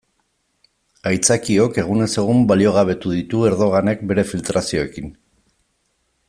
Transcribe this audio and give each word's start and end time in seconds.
Aitzakiok 1.11 1.77
egunez 1.83 2.07
egun 2.23 2.41
baliogabetu 2.53 3.13
ditu 3.19 3.45
Erdoganek 3.51 4.05
bere 4.13 4.25
filtrazioekin. 4.31 5.13